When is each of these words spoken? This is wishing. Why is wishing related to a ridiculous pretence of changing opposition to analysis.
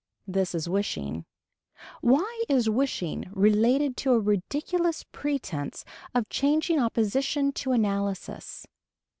This 0.25 0.55
is 0.55 0.67
wishing. 0.67 1.25
Why 2.01 2.43
is 2.49 2.67
wishing 2.67 3.29
related 3.33 3.95
to 3.97 4.13
a 4.13 4.19
ridiculous 4.19 5.03
pretence 5.11 5.85
of 6.15 6.27
changing 6.27 6.79
opposition 6.79 7.51
to 7.51 7.71
analysis. 7.71 8.65